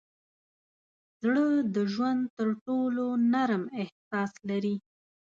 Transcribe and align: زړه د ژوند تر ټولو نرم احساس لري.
زړه 1.21 1.47
د 1.75 1.75
ژوند 1.93 2.21
تر 2.37 2.49
ټولو 2.65 3.05
نرم 3.33 3.63
احساس 3.81 4.31
لري. 4.49 4.75